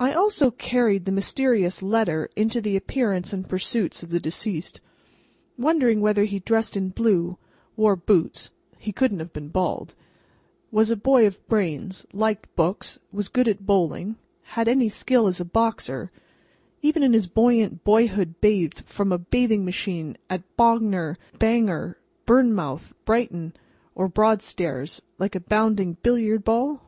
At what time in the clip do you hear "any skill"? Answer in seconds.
14.66-15.26